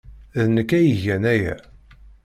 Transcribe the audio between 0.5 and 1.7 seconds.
nekk ay igan aya.